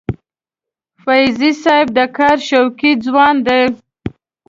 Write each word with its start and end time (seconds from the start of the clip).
فیضي 1.03 1.51
صاحب 1.63 1.87
د 1.97 1.99
کار 2.17 2.37
شوقي 2.49 2.91
ځوان 3.05 3.35
دی. 3.47 3.61